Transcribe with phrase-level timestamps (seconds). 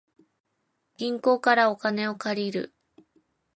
[0.97, 2.73] 銀行からお金を借りる